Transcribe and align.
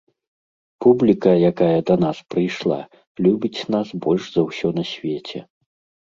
Публіка, 0.83 1.33
якая 1.49 1.79
да 1.89 1.95
нас 2.03 2.17
прыйшла, 2.33 2.77
любіць 3.25 3.67
нас 3.75 3.87
больш 4.07 4.23
за 4.37 4.41
ўсё 4.47 4.67
на 4.79 4.83
свеце. 4.93 5.39